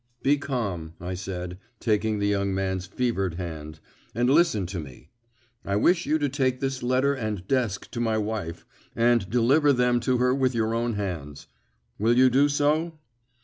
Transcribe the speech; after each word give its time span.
"Be 0.23 0.35
calm," 0.39 0.93
I 0.99 1.13
said, 1.13 1.59
taking 1.79 2.17
the 2.17 2.25
young 2.25 2.55
man's 2.55 2.87
fevered 2.87 3.35
hand, 3.35 3.79
"and 4.15 4.31
listen 4.31 4.65
to 4.65 4.79
me. 4.79 5.11
I 5.63 5.75
wish 5.75 6.07
you 6.07 6.17
to 6.17 6.27
take 6.27 6.59
this 6.59 6.81
letter 6.81 7.13
and 7.13 7.47
desk 7.47 7.91
to 7.91 7.99
my 7.99 8.17
wife, 8.17 8.65
and 8.95 9.29
deliver 9.29 9.71
them 9.71 9.99
to 9.99 10.17
her 10.17 10.33
with 10.33 10.55
your 10.55 10.73
own 10.73 10.93
hands. 10.95 11.45
Will 11.99 12.17
you 12.17 12.31
do 12.31 12.49
so?" 12.49 12.97